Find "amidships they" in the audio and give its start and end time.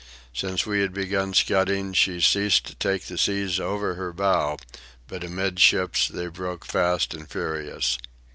5.23-6.25